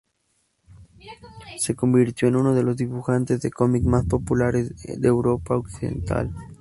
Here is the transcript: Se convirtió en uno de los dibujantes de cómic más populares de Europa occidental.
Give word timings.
Se 1.59 1.75
convirtió 1.75 2.27
en 2.27 2.35
uno 2.35 2.55
de 2.55 2.63
los 2.63 2.75
dibujantes 2.75 3.39
de 3.43 3.51
cómic 3.51 3.83
más 3.83 4.03
populares 4.07 4.71
de 4.81 5.07
Europa 5.07 5.55
occidental. 5.55 6.33